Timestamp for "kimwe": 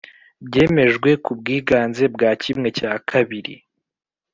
2.43-2.67